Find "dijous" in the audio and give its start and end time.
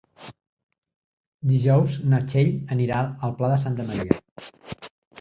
1.51-1.99